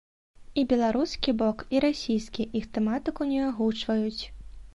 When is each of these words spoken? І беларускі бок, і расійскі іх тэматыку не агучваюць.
І 0.61 0.61
беларускі 0.71 1.33
бок, 1.41 1.57
і 1.75 1.81
расійскі 1.85 2.47
іх 2.61 2.65
тэматыку 2.79 3.29
не 3.35 3.39
агучваюць. 3.51 4.21